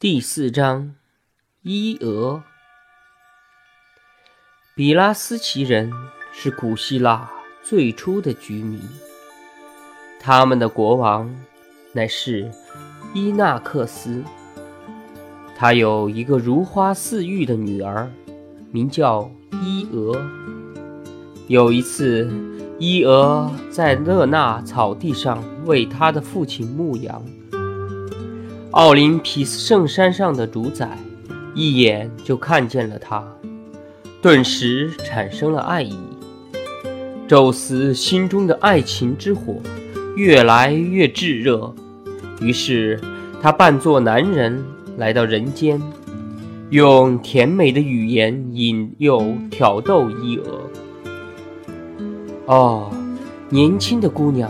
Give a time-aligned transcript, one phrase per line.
[0.00, 0.94] 第四章，
[1.62, 2.40] 伊俄。
[4.76, 5.92] 比拉斯奇人
[6.32, 7.28] 是古希腊
[7.64, 8.80] 最初的居民，
[10.20, 11.28] 他们的国王
[11.92, 12.48] 乃是
[13.12, 14.22] 伊纳克斯。
[15.56, 18.08] 他有一个如花似玉的女儿，
[18.70, 20.14] 名叫伊俄。
[21.48, 22.30] 有一次，
[22.78, 27.20] 伊俄在勒纳草地上为他的父亲牧羊。
[28.78, 30.96] 奥林匹斯圣山上的主宰
[31.52, 33.24] 一眼就看见了他，
[34.22, 35.98] 顿时产生了爱意。
[37.26, 39.56] 宙斯心中的爱情之火
[40.14, 41.74] 越来越炙热，
[42.40, 43.00] 于是
[43.42, 44.64] 他扮作男人
[44.96, 45.82] 来到人间，
[46.70, 50.60] 用甜美的语言引诱挑逗伊娥。
[52.46, 52.92] 哦，
[53.48, 54.48] 年轻的姑娘，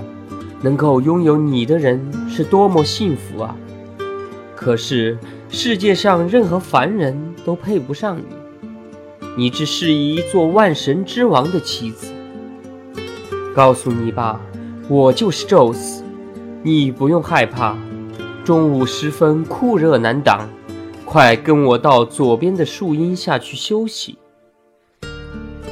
[0.61, 1.99] 能够拥有你的人
[2.29, 3.57] 是多么幸福啊！
[4.69, 5.17] 可是
[5.49, 8.25] 世界上任何凡人都配不上你，
[9.35, 12.13] 你只适宜做万神之王的妻子。
[13.55, 14.39] 告诉你吧，
[14.87, 16.05] 我就是宙斯，
[16.63, 17.79] 你不用害怕。
[18.45, 20.47] 中午时分酷热难挡，
[21.07, 24.19] 快跟我到左边的树荫下去休息。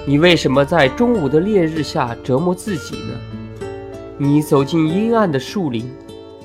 [0.07, 3.69] 你为什么在中午的烈日下折磨自己呢？
[4.17, 5.87] 你走进阴暗的树林，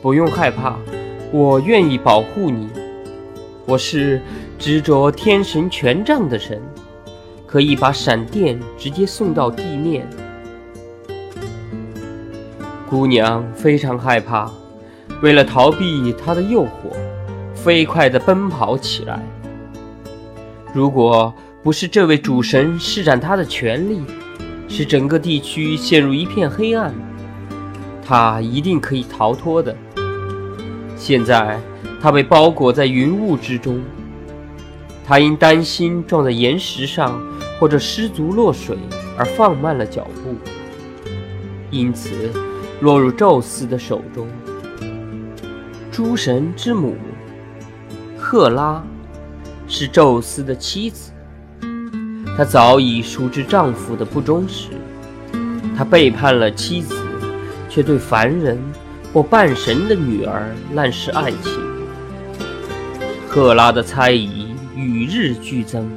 [0.02, 0.78] 不用害怕。
[1.34, 2.68] 我愿意保护你，
[3.66, 4.22] 我是
[4.60, 6.62] 执着天神权杖的神，
[7.48, 10.06] 可以把闪电直接送到地面。
[12.90, 14.52] 姑娘非常害怕，
[15.22, 16.92] 为了逃避他的诱惑，
[17.56, 19.26] 飞快地奔跑起来。
[20.74, 24.02] 如果不是这位主神施展他的权力，
[24.68, 26.94] 使整个地区陷入一片黑暗，
[28.04, 29.74] 他一定可以逃脱的。
[31.04, 31.60] 现在，
[32.00, 33.82] 他被包裹在云雾之中。
[35.04, 37.20] 他因担心撞在岩石上
[37.60, 38.78] 或者失足落水
[39.18, 40.36] 而放慢了脚步，
[41.72, 42.12] 因此
[42.82, 44.28] 落入宙斯的手中。
[45.92, 46.96] 诸神之母
[48.16, 48.84] 赫拉
[49.68, 51.12] 是宙斯的妻子，
[52.38, 54.68] 她早已熟知丈夫的不忠实，
[55.76, 56.96] 她背叛了妻子，
[57.68, 58.60] 却对凡人。
[59.14, 61.52] 或半神的女儿滥施爱情，
[63.28, 65.90] 赫拉的猜疑与日俱增。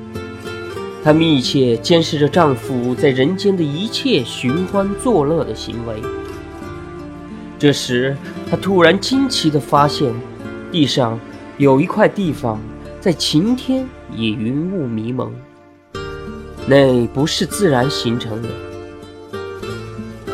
[1.05, 5.95] 她密切监视着丈夫在人间的一切寻欢作乐的行为。
[7.57, 8.17] 这时，
[8.51, 10.13] 她突然惊奇地发现，
[10.73, 11.21] 地上
[11.57, 12.61] 有一块地方
[13.01, 15.33] 在晴天也云雾迷蒙，
[16.67, 18.49] 那不是自然形成的。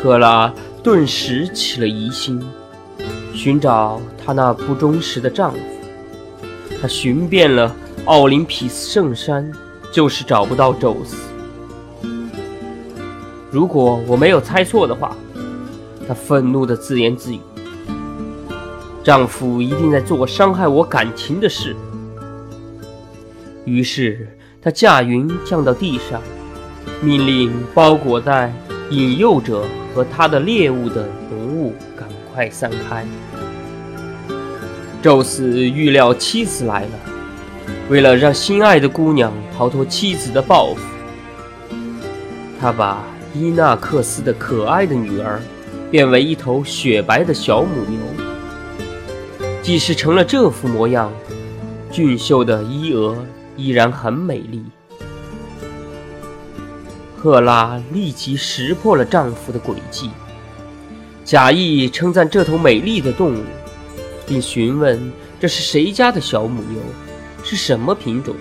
[0.01, 2.41] 赫拉顿时起了疑心。
[3.43, 5.57] 寻找她那不忠实的丈夫，
[6.79, 7.75] 她寻遍了
[8.05, 9.51] 奥林匹斯圣山，
[9.91, 11.17] 就是找不到宙斯。
[13.49, 15.17] 如果我没有猜错的话，
[16.07, 17.39] 她愤怒地自言自语
[19.03, 21.75] ：“丈夫一定在做伤害我感情的事。”
[23.65, 26.21] 于是她驾云降到地上，
[27.01, 28.53] 命令包裹在
[28.91, 29.65] 引诱者
[29.95, 31.73] 和他的猎物的浓雾
[32.33, 33.05] 快散开。
[35.01, 36.89] 宙斯预料妻子来了，
[37.89, 40.81] 为了让心爱的姑娘逃脱妻子的报复，
[42.59, 43.03] 他把
[43.33, 45.41] 伊纳克斯的可爱的女儿
[45.89, 47.99] 变为一头雪白的小母牛。
[49.63, 51.11] 即使成了这副模样，
[51.91, 53.17] 俊秀的伊俄
[53.55, 54.63] 依然很美丽。
[57.17, 60.09] 赫拉立即识破了丈夫的诡计，
[61.31, 63.45] 假意称赞这头美丽的动物。
[64.27, 64.99] 并询问
[65.39, 66.81] 这是谁家的小母牛，
[67.41, 68.35] 是什么品种。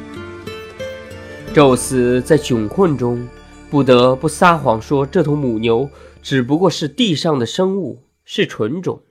[1.55, 3.29] 宙斯在窘困中
[3.71, 5.89] 不得不撒谎说这头母牛
[6.21, 9.05] 只不过是地上的生物，是纯种。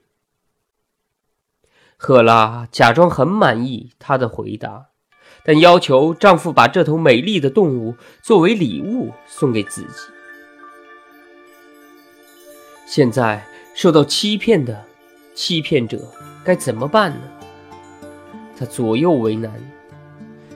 [1.96, 4.88] 赫拉假装很满意他的回答，
[5.42, 9.88] 但要求丈夫把这头美丽的动物作为礼物送给自己。
[12.86, 14.84] 现在受到欺骗的
[15.34, 15.98] 欺骗者。
[16.42, 17.20] 该怎么办呢？
[18.56, 19.52] 他左右为难。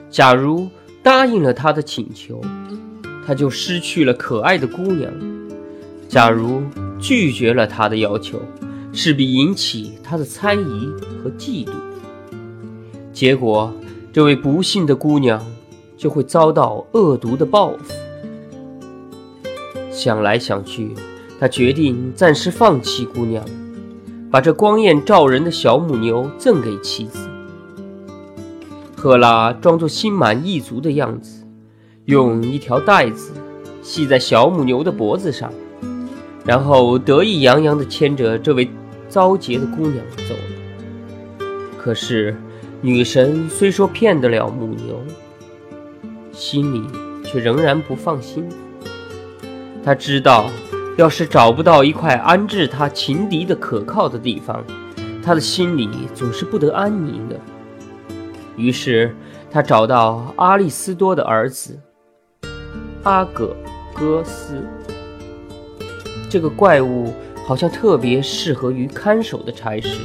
[0.09, 0.67] 假如
[1.03, 2.41] 答应了他的请求，
[3.25, 5.11] 他就失去了可爱的姑娘；
[6.09, 6.63] 假如
[6.99, 8.41] 拒绝了他的要求，
[8.91, 10.87] 势必引起他的猜疑
[11.23, 11.71] 和嫉妒。
[13.13, 13.71] 结果，
[14.11, 15.45] 这位不幸的姑娘
[15.95, 17.93] 就会遭到恶毒的报复。
[19.91, 20.93] 想来想去，
[21.39, 23.43] 他决定暂时放弃姑娘。
[24.31, 27.29] 把这光艳照人的小母牛赠给妻子。
[28.97, 31.45] 赫拉装作心满意足的样子，
[32.03, 33.31] 用一条带子
[33.81, 35.53] 系在小母牛的脖子上，
[36.43, 38.69] 然后得意洋洋地牵着这位
[39.07, 41.45] 遭劫的姑娘走了。
[41.77, 42.35] 可是，
[42.81, 45.01] 女神虽说骗得了母牛，
[46.33, 46.83] 心里
[47.23, 48.43] 却仍然不放心。
[49.81, 50.49] 她知道，
[50.97, 54.63] 要是找不到一块安置他情敌的可靠的地方，
[55.21, 57.37] 他的心里总是不得安宁的。
[58.55, 59.13] 于是，
[59.51, 61.77] 他找到阿利斯多的儿子
[63.03, 63.53] 阿葛
[63.93, 64.63] 戈斯。
[66.29, 67.13] 这个怪物
[67.45, 69.99] 好像特别适合于看守的差事。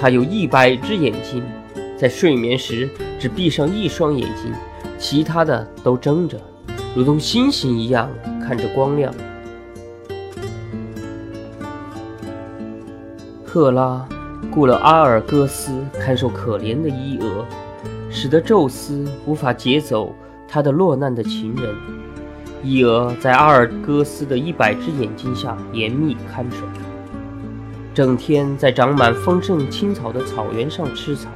[0.00, 1.42] 他有一百只眼睛，
[1.96, 2.88] 在睡眠时
[3.18, 4.52] 只闭上一双眼睛，
[4.96, 6.40] 其他的都睁着，
[6.94, 8.08] 如同星星一样
[8.40, 9.12] 看着光亮。
[13.58, 14.06] 赫拉
[14.52, 17.44] 雇了阿尔戈斯看守可怜的伊俄。
[18.08, 20.14] 使得宙斯无法劫走
[20.46, 21.74] 他的落难的情人。
[22.62, 26.58] 伊俄在阿尔戈斯的一百只眼睛下严密看守，
[27.92, 31.28] 整天在长满丰盛青草的草原上吃草。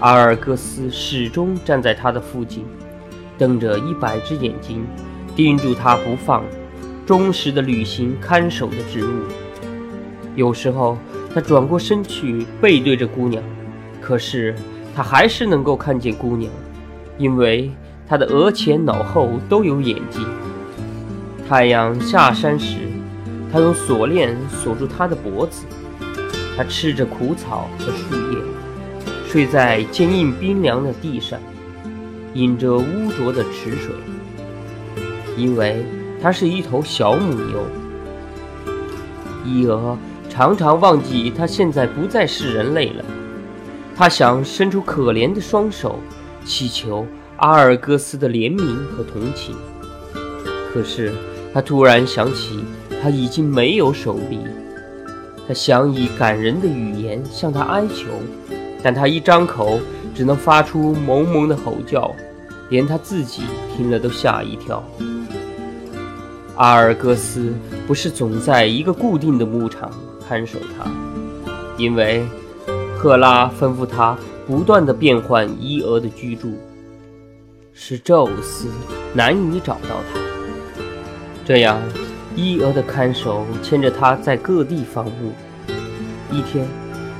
[0.00, 2.66] 阿尔戈斯始终站在他的附近，
[3.38, 4.84] 瞪着一百只眼睛，
[5.34, 6.44] 盯住他不放，
[7.06, 9.22] 忠实地履行看守的职务。
[10.34, 10.96] 有时候
[11.34, 13.42] 他转过身去背对着姑娘，
[14.00, 14.54] 可是。
[14.96, 16.48] 他还是能够看见姑娘，
[17.18, 17.68] 因为
[18.06, 20.24] 他的额前、脑后都有眼睛。
[21.48, 22.76] 太阳下山时，
[23.52, 25.66] 他用锁链锁住她的脖子。
[26.56, 28.38] 他吃着苦草和树叶，
[29.26, 31.40] 睡在坚硬冰凉的地上，
[32.34, 33.96] 饮着污浊的池水，
[35.36, 35.84] 因为
[36.22, 37.66] 他是一头小母牛。
[39.44, 39.98] 伊俄
[40.34, 43.04] 常常忘记他现在不再是人类了。
[43.94, 46.00] 他想伸出可怜的双手，
[46.44, 49.54] 祈求阿尔戈斯的怜悯和同情。
[50.72, 51.12] 可是
[51.52, 52.64] 他突然想起，
[53.00, 54.40] 他已经没有手臂。
[55.46, 58.06] 他想以感人的语言向他哀求，
[58.82, 59.78] 但他一张口，
[60.16, 62.12] 只能发出蒙蒙的吼叫，
[62.70, 63.42] 连他自己
[63.76, 64.82] 听了都吓一跳。
[66.56, 67.52] 阿尔戈斯
[67.86, 69.92] 不是总在一个固定的牧场
[70.28, 70.90] 看守他，
[71.76, 72.24] 因为。
[72.96, 74.16] 赫拉吩咐他
[74.46, 76.54] 不断的变换伊俄的居住，
[77.74, 78.68] 使宙斯
[79.12, 80.18] 难以找到他。
[81.44, 81.78] 这样，
[82.34, 85.32] 伊俄的看守牵着他在各地放牧。
[86.30, 86.66] 一天，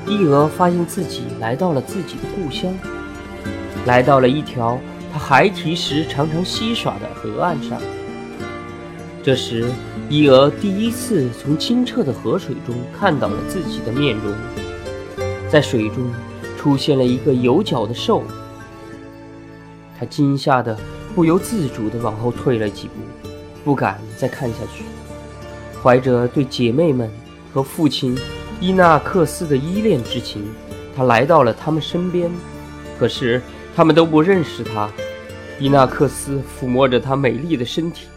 [0.07, 2.73] 伊俄发现自己来到了自己的故乡，
[3.85, 4.79] 来到了一条
[5.13, 7.79] 他孩提时常常嬉耍的河岸上。
[9.21, 9.69] 这时，
[10.07, 14.31] 伊娥第一次从清澈的河水中看到了自己的面容。
[15.49, 16.13] 在水中
[16.57, 18.23] 出现了一个有角的兽，
[19.97, 20.77] 他惊吓得
[21.15, 23.29] 不由自主地往后退了几步，
[23.63, 24.83] 不敢再看下去。
[25.81, 27.09] 怀着对姐妹们
[27.51, 28.15] 和父亲
[28.59, 30.45] 伊纳克斯的依恋之情，
[30.95, 32.29] 他来到了他们身边。
[32.99, 33.41] 可是
[33.75, 34.87] 他们都不认识他。
[35.59, 38.07] 伊纳克斯抚摸着他美丽的身体，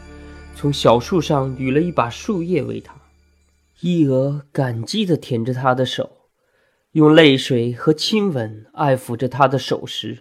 [0.61, 2.93] 从小树上捋了一把树叶喂他。
[3.81, 6.11] 伊娥感激地舔着他的手。
[6.93, 10.19] 用泪水和亲吻爱抚着他的手时，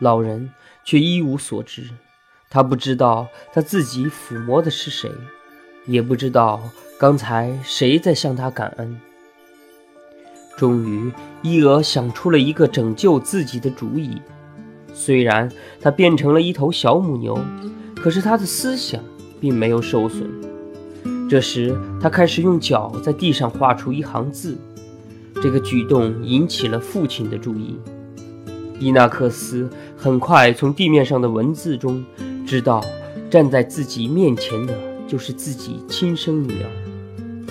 [0.00, 0.48] 老人
[0.86, 1.90] 却一无所知。
[2.48, 5.10] 他不知道他自己抚摸的是谁，
[5.84, 6.62] 也不知道
[6.98, 8.98] 刚才谁在向他感恩。
[10.56, 14.22] 终于，伊娥想出了一个拯救自己的主意。
[14.94, 17.38] 虽然他变成了一头小母牛，
[17.94, 19.04] 可是他的思想
[19.44, 20.26] 并没有受损。
[21.28, 24.56] 这时，他开始用脚在地上画出一行字。
[25.34, 27.76] 这个举动引起了父亲的注意。
[28.78, 32.02] 伊纳克斯很快从地面上的文字中
[32.46, 32.82] 知道，
[33.28, 34.74] 站在自己面前的
[35.06, 37.46] 就是自己亲生女儿。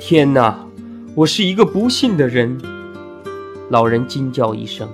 [0.00, 0.66] 天哪，
[1.14, 2.60] 我是一个不幸的人！
[3.70, 4.88] 老人惊叫一声，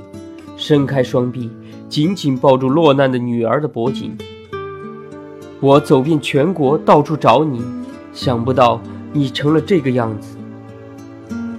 [0.59, 1.49] 伸开双臂，
[1.89, 4.15] 紧紧抱住落难的女儿的脖颈。
[5.61, 7.61] 我走遍全国，到处找你，
[8.13, 8.81] 想不到
[9.13, 10.37] 你成了这个样子。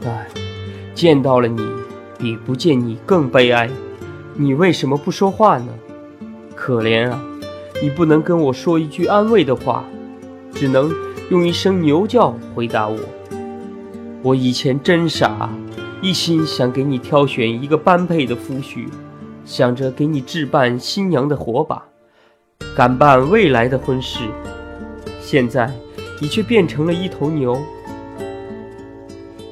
[0.05, 0.27] 唉
[0.95, 1.61] 见到了你，
[2.17, 3.69] 比不见你更悲哀。
[4.35, 5.67] 你为什么不说话呢？
[6.55, 7.21] 可怜啊，
[7.81, 9.83] 你不能跟我说一句安慰的话，
[10.53, 10.89] 只能
[11.29, 12.97] 用一声牛叫回答我。
[14.21, 15.49] 我以前真傻，
[16.01, 18.87] 一心想给你挑选一个般配的夫婿，
[19.43, 21.83] 想着给你置办新娘的火把，
[22.79, 24.21] 赶办未来的婚事。
[25.19, 25.69] 现在，
[26.21, 27.61] 你却变成了一头牛。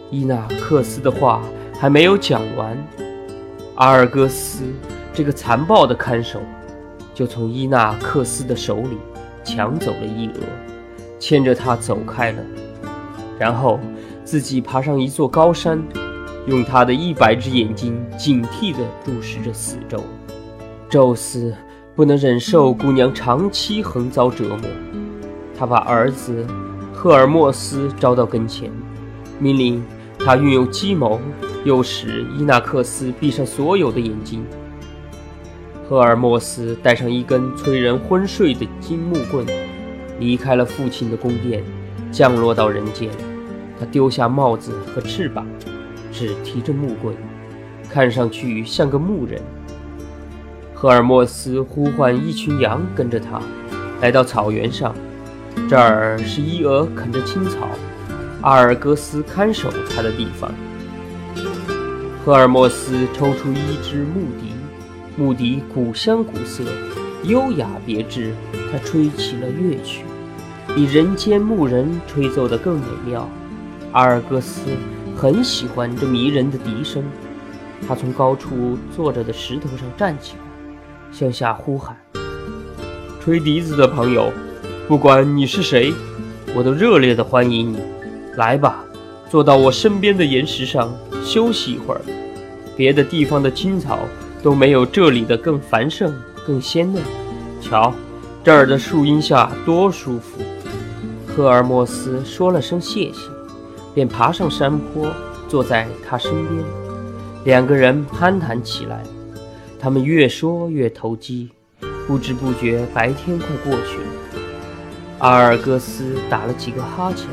[0.09, 1.41] 伊纳克斯的话
[1.77, 2.77] 还没有讲完，
[3.75, 4.63] 阿尔戈斯
[5.13, 6.39] 这个残暴的看守
[7.13, 8.97] 就从伊纳克斯的手里
[9.43, 10.39] 抢走了伊俄，
[11.19, 12.41] 牵着他走开了，
[13.37, 13.77] 然后
[14.23, 15.83] 自己爬上一座高山，
[16.45, 20.01] 用他的一百只眼睛警惕地注视着四周。
[20.87, 21.53] 宙斯
[21.97, 24.69] 不能忍受姑娘长期横遭折磨，
[25.57, 26.45] 他把儿子
[26.93, 28.71] 赫尔墨斯招到跟前，
[29.39, 29.83] 命令
[30.19, 31.19] 他运用计谋，
[31.65, 34.45] 诱使伊纳克斯闭上所有的眼睛。
[35.89, 39.43] 赫尔墨斯带上一根催人昏睡的金木棍，
[40.19, 41.63] 离开了父亲的宫殿，
[42.11, 43.09] 降落到人间。
[43.79, 45.47] 他丢下帽子和翅膀，
[46.11, 47.15] 只提着木棍，
[47.89, 49.41] 看上去像个牧人。
[50.79, 53.41] 赫尔墨斯呼唤一群羊跟着他，
[53.99, 54.93] 来到草原上。
[55.67, 57.67] 这儿是伊俄啃着青草，
[58.43, 60.51] 阿尔戈斯看守他的地方。
[62.23, 64.53] 赫尔墨斯抽出一支木笛，
[65.15, 66.63] 木笛古香古色，
[67.23, 68.31] 优雅别致。
[68.71, 70.05] 他吹起了乐曲，
[70.75, 73.27] 比人间牧人吹奏的更美妙。
[73.93, 74.61] 阿尔戈斯
[75.15, 77.03] 很喜欢这迷人的笛声。
[77.87, 80.46] 他从高处坐着的石头上站起来。
[81.11, 81.97] 向下呼喊
[83.19, 84.31] ：“吹笛子的朋友，
[84.87, 85.93] 不管你是谁，
[86.55, 87.79] 我都热烈地欢迎你。
[88.35, 88.83] 来吧，
[89.29, 92.01] 坐到我身边的岩石上休息一会儿。
[92.75, 93.99] 别的地方的青草
[94.43, 96.13] 都没有这里的更繁盛、
[96.45, 97.01] 更鲜嫩。
[97.59, 97.91] 瞧，
[98.43, 100.39] 这儿的树荫下多舒服。”
[101.27, 103.19] 赫尔墨斯说了声谢谢，
[103.93, 105.07] 便爬上山坡，
[105.47, 106.63] 坐在他身边。
[107.45, 109.03] 两个人攀谈起来。
[109.79, 111.49] 他们越说越投机，
[112.07, 114.05] 不知不觉白天快过去了。
[115.19, 117.27] 阿尔戈斯打了几个哈欠，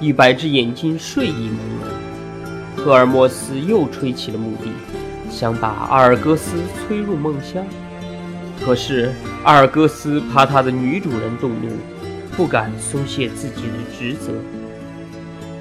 [0.00, 2.82] 一百只眼睛睡意朦胧。
[2.84, 4.70] 赫尔墨斯又吹起了木笛，
[5.30, 7.64] 想把阿尔戈斯催入梦乡。
[8.64, 9.12] 可是
[9.44, 11.70] 阿尔戈斯怕他的女主人动怒，
[12.36, 14.32] 不敢松懈自己的职责。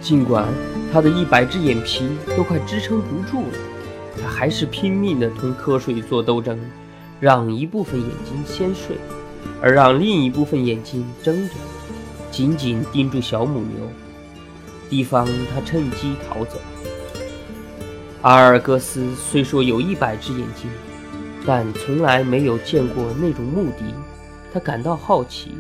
[0.02, 0.46] 尽管
[0.92, 3.58] 他的一百只眼皮都快支撑不住了。
[4.20, 6.60] 他还是拼命地同瞌睡做斗争，
[7.20, 8.98] 让一部分眼睛先睡，
[9.62, 11.56] 而让另一部分眼睛睁着，
[12.32, 13.88] 紧紧盯住小母牛，
[14.90, 16.60] 提防它趁机逃走。
[18.22, 20.70] 阿尔戈斯虽说有一百只眼睛，
[21.46, 23.86] 但从来没有见过那种牧笛，
[24.54, 25.56] 他感到好奇，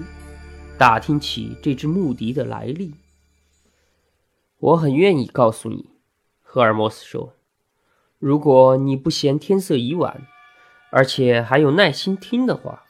[0.77, 2.93] 打听起这只牧笛的来历。
[4.60, 5.89] 我很愿意告诉你，
[6.43, 7.34] 赫尔墨斯说。
[8.22, 10.22] 如果你不嫌天色已晚，
[10.92, 12.84] 而且还有耐心听的话，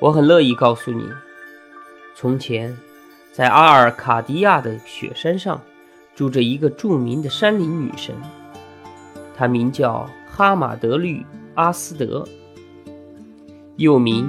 [0.00, 1.04] 我很乐意告诉你：
[2.14, 2.74] 从前，
[3.34, 5.60] 在阿尔卡迪亚的雪山上，
[6.14, 8.14] 住着一个著名的山林女神，
[9.36, 11.22] 她名叫哈马德律
[11.54, 12.26] 阿斯德，
[13.76, 14.26] 又名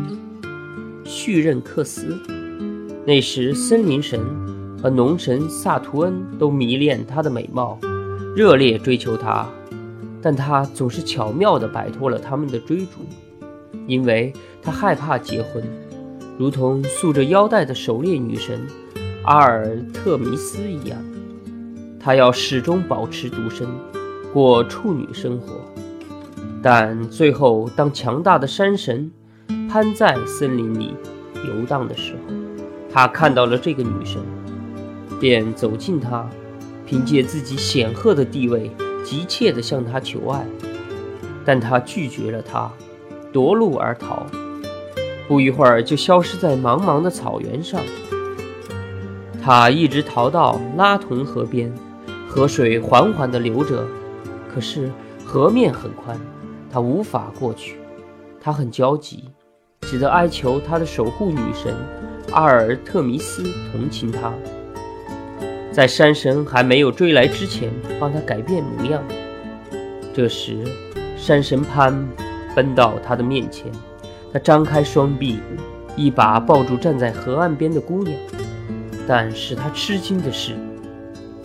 [1.06, 2.22] 叙任克斯。
[3.06, 4.20] 那时，森林神
[4.78, 7.80] 和农神萨图恩都迷恋她的美貌，
[8.36, 9.48] 热烈追求她。
[10.28, 13.00] 但他总是巧妙地摆脱了他们的追逐，
[13.88, 15.64] 因为他害怕结婚，
[16.38, 18.60] 如同束着腰带的狩猎女神
[19.24, 21.02] 阿尔特弥斯一样。
[21.98, 23.66] 他要始终保持独身，
[24.34, 25.62] 过处女生活。
[26.62, 29.10] 但最后，当强大的山神
[29.70, 30.94] 攀在森林里
[31.48, 32.34] 游荡的时候，
[32.92, 34.22] 他看到了这个女神，
[35.22, 36.30] 便走近她，
[36.86, 38.70] 凭借自己显赫的地位。
[39.08, 40.46] 急切地向他求爱，
[41.46, 42.70] 但他拒绝了他，
[43.32, 44.26] 夺路而逃。
[45.30, 47.80] 不一会儿，就消失在茫茫的草原上。
[49.42, 51.74] 他一直逃到拉同河边，
[52.28, 53.88] 河水缓缓地流着，
[54.54, 54.92] 可是
[55.24, 56.20] 河面很宽，
[56.70, 57.78] 他无法过去。
[58.42, 59.24] 他很焦急，
[59.84, 61.74] 只得哀求他的守护女神
[62.34, 64.34] 阿尔特弥斯同情他。
[65.78, 69.00] 在山神还没有追来之前，帮他改变模样。
[70.12, 70.58] 这时，
[71.16, 71.94] 山神潘
[72.56, 73.72] 奔到他的面前，
[74.34, 75.38] 他张开双臂，
[75.96, 78.18] 一把抱住站在河岸边的姑娘。
[79.08, 80.56] 但使他吃惊的是，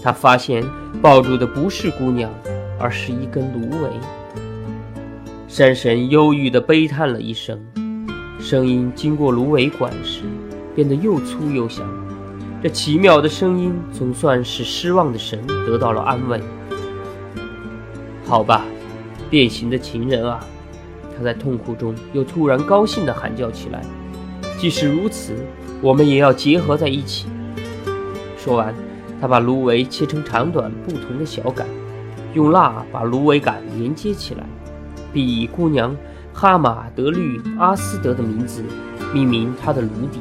[0.02, 0.64] 他发现
[1.02, 2.30] 抱住的不是姑娘，
[2.80, 3.90] 而是一根芦苇。
[5.46, 7.60] 山神忧郁地悲叹了一声，
[8.40, 10.22] 声音经过芦苇管时，
[10.74, 11.86] 变得又粗又响。
[12.62, 16.40] 这奇妙的声音总算使失望的神得到了安慰。
[18.24, 18.64] 好吧，
[19.28, 20.38] 变形的情人啊！
[21.16, 23.82] 他在痛苦中又突然高兴地喊叫起来。
[24.58, 25.34] 即使如此，
[25.80, 27.26] 我们也要结合在一起。
[28.38, 28.72] 说完，
[29.20, 31.66] 他把芦苇切成长短不同的小杆，
[32.32, 34.46] 用蜡把芦苇杆连接起来，
[35.12, 35.96] 并以姑娘
[36.32, 38.62] 哈马德律阿斯德的名字
[39.12, 40.20] 命名他的芦笛。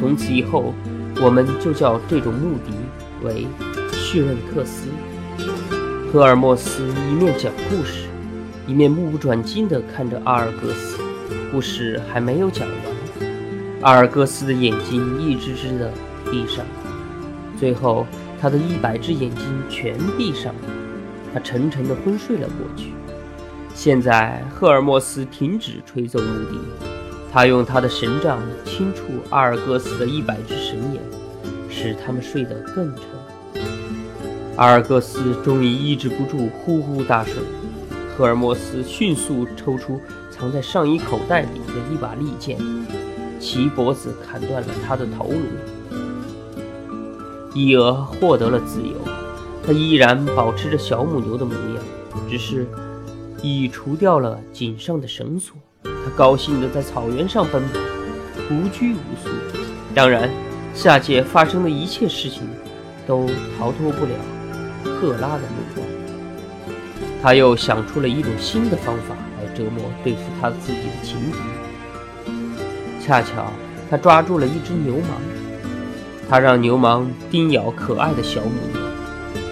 [0.00, 0.72] 从此以后，
[1.22, 2.72] 我们就叫这种穆迪
[3.22, 3.46] 为
[3.92, 4.88] 叙任克斯。
[6.12, 8.06] 赫尔墨斯一面讲故事，
[8.66, 10.98] 一面目不转睛地看着阿尔戈斯。
[11.50, 13.28] 故事还没有讲完，
[13.82, 15.90] 阿尔戈斯的眼睛一只只地
[16.30, 16.64] 闭上，
[17.58, 18.06] 最后
[18.40, 20.60] 他的一百只眼睛全闭上了，
[21.32, 22.92] 他沉沉地昏睡了过去。
[23.74, 26.58] 现在，赫尔墨斯停止吹奏木笛，
[27.36, 31.02] 他用他的神杖轻触阿尔戈斯的一百只神眼，
[31.68, 33.04] 使他们睡得更沉。
[34.56, 37.34] 阿尔戈斯终于抑制不住呼呼大睡，
[38.16, 40.00] 赫尔墨斯迅速抽出
[40.30, 42.58] 藏在上衣口袋里的一把利剑，
[43.38, 45.36] 其脖子砍断了他的头颅。
[47.52, 48.94] 伊俄获得了自由，
[49.62, 51.84] 他依然保持着小母牛的模样，
[52.30, 52.66] 只是。
[53.42, 55.54] 已除掉了颈上的绳索，
[56.04, 57.78] 他高兴地在草原上奔跑，
[58.50, 59.30] 无拘无束。
[59.94, 60.30] 当然，
[60.74, 62.42] 下界发生的一切事情
[63.06, 63.26] 都
[63.58, 64.12] 逃脱不了
[64.84, 65.86] 赫拉的目光。
[67.22, 71.38] 他又想出了一种新的方法来折磨对付他自己的情敌。
[73.00, 73.46] 恰巧
[73.90, 75.06] 他抓住了一只牛虻，
[76.28, 78.80] 他让牛虻叮咬可爱的小母牛，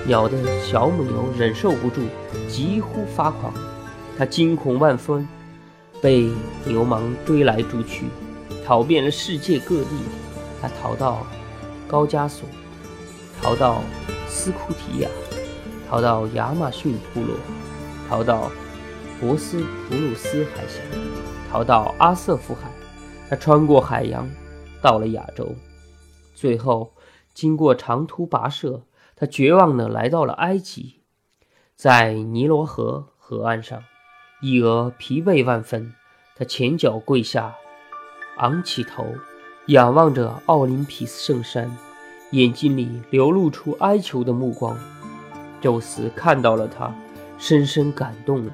[0.09, 2.03] 咬得小母牛忍受不住，
[2.49, 3.53] 几乎发狂。
[4.19, 5.27] 他惊恐万分，
[6.05, 6.31] 被
[6.67, 8.05] 牛氓追来追去，
[8.63, 9.89] 逃遍了世界各地。
[10.61, 11.27] 他逃到
[11.89, 12.47] 高加索，
[13.41, 13.81] 逃到
[14.29, 15.09] 斯库提亚，
[15.89, 17.35] 逃到亚马逊部落，
[18.07, 18.51] 逃到
[19.19, 20.83] 博斯普鲁斯海峡，
[21.51, 22.71] 逃到阿瑟夫海。
[23.31, 24.29] 他穿过海洋，
[24.83, 25.55] 到了亚洲，
[26.35, 26.93] 最后
[27.33, 28.83] 经过长途跋涉，
[29.17, 31.01] 他绝望地来到了埃及，
[31.75, 33.83] 在尼罗河河岸上。
[34.47, 35.95] 伊娥疲惫万分，
[36.37, 37.55] 他前脚跪下，
[38.37, 39.07] 昂起头，
[39.69, 41.75] 仰望着奥林匹斯圣山，
[42.33, 44.77] 眼睛里流露出哀求的目光。
[45.63, 46.95] 宙斯看到了他，
[47.39, 48.53] 深深感动了，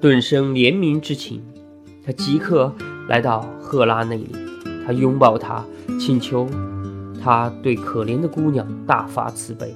[0.00, 1.42] 顿生怜悯之情。
[2.06, 2.72] 他即刻
[3.08, 4.30] 来到赫拉那里，
[4.86, 5.64] 他拥抱她，
[5.98, 6.48] 请求
[7.20, 9.74] 她对可怜的姑娘大发慈悲。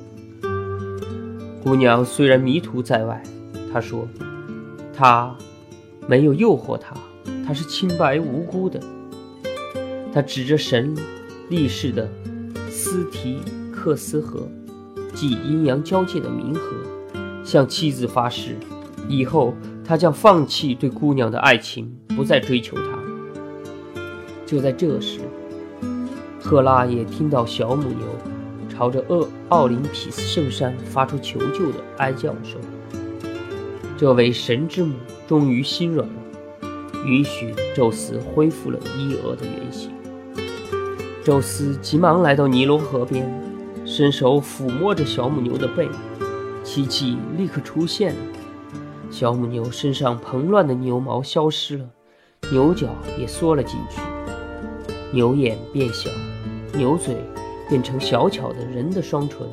[1.61, 3.21] 姑娘虽然迷途在外，
[3.73, 4.07] 她说。
[4.97, 5.37] 他
[6.07, 6.95] 没有诱惑他，
[7.47, 8.81] 他是清白无辜的。
[10.13, 10.97] 他指着神
[11.49, 12.09] 立誓的
[12.71, 13.41] 斯提
[13.73, 14.49] 克斯河，
[15.15, 16.77] 即阴阳交界的冥河，
[17.45, 18.57] 向妻子发誓，
[19.09, 19.53] 以后
[19.85, 22.99] 他将放弃对姑娘的爱情，不再追求她。
[24.47, 25.21] 就在这时，
[26.41, 28.07] 赫拉也听到小母牛
[28.69, 32.61] 朝着厄奥林匹斯圣山发出求救的哀叫声。
[33.97, 34.97] 这位神之母
[35.29, 36.15] 终于心软了，
[37.07, 39.91] 允许宙斯恢复了伊俄的原形。
[41.23, 43.25] 宙斯急忙来到尼罗河边，
[43.87, 45.89] 伸手抚摸着小母牛的背，
[46.65, 48.21] 奇迹立刻出现了：
[49.11, 51.89] 小母牛身上蓬乱的牛毛消失了，
[52.51, 54.01] 牛角也缩了进去，
[55.13, 56.11] 牛眼变小，
[56.73, 57.17] 牛嘴
[57.69, 59.47] 变成小巧的人的双唇，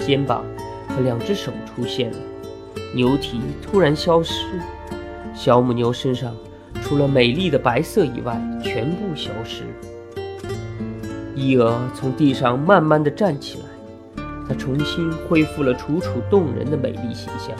[0.00, 0.42] 肩膀
[0.88, 2.16] 和两只手出现了。
[2.94, 4.46] 牛蹄突然消失，
[5.34, 6.34] 小母牛身上
[6.82, 9.64] 除了美丽的白色以外，全部消失。
[11.34, 17.56] 伊俄从地上慢慢地站起来，她重新恢复了楚楚动人的美丽形象，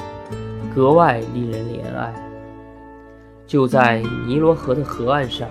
[0.75, 2.15] 格外令人怜爱。
[3.47, 5.49] 就在尼罗河的河岸上，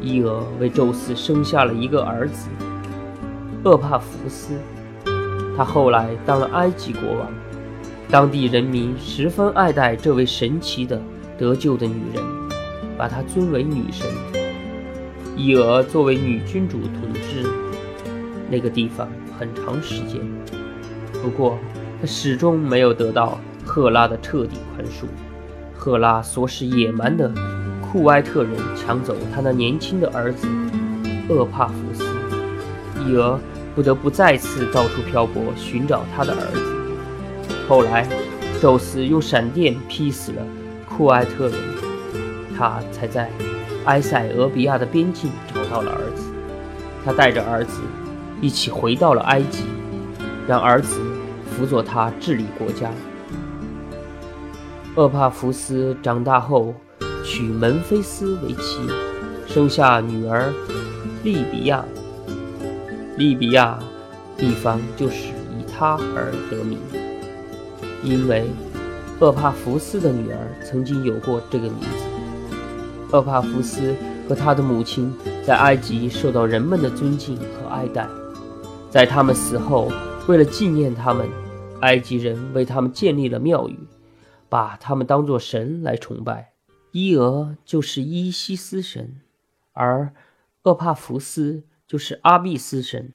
[0.00, 2.48] 伊俄为宙斯生下了一个儿子
[3.64, 4.54] 厄帕福斯，
[5.56, 7.28] 他后来当了埃及国王。
[8.08, 11.00] 当地人民十分爱戴这位神奇的
[11.36, 12.22] 得救的女人，
[12.96, 14.06] 把她尊为女神。
[15.36, 17.46] 伊俄作为女君主统治
[18.48, 20.20] 那个地方很长时间，
[21.20, 21.58] 不过
[22.00, 25.06] 她始终没有得到赫拉的彻底宽恕。
[25.74, 27.30] 赫拉唆使野蛮的
[27.82, 30.46] 库埃特人抢走她那年轻的儿子
[31.28, 32.04] 厄帕福斯，
[33.04, 33.38] 伊俄
[33.74, 36.75] 不得不再次到处漂泊寻找他的儿子。
[37.68, 38.06] 后来，
[38.62, 40.42] 宙斯用闪电劈死了
[40.88, 41.58] 库埃特人，
[42.56, 43.28] 他才在
[43.86, 46.32] 埃塞俄比亚的边境找到了儿子。
[47.04, 47.80] 他带着儿子
[48.40, 49.64] 一起回到了埃及，
[50.46, 51.00] 让儿子
[51.50, 52.90] 辅佐他治理国家。
[54.94, 56.72] 厄帕福斯长大后
[57.24, 58.88] 娶门菲斯为妻，
[59.46, 60.52] 生下女儿
[61.24, 61.84] 利比亚。
[63.16, 63.78] 利比亚
[64.36, 66.78] 地方就是以他而得名。
[68.06, 68.48] 因为
[69.18, 72.06] 厄帕福斯的女儿曾经有过这个名字。
[73.10, 73.96] 厄帕福斯
[74.28, 75.12] 和他的母亲
[75.44, 78.06] 在埃及受到人们的尊敬和爱戴，
[78.88, 79.90] 在他们死后，
[80.28, 81.28] 为了纪念他们，
[81.80, 83.76] 埃及人为他们建立了庙宇，
[84.48, 86.52] 把他们当作神来崇拜。
[86.92, 89.16] 伊俄就是伊西斯神，
[89.72, 90.12] 而
[90.62, 93.12] 厄帕福斯就是阿庇斯神。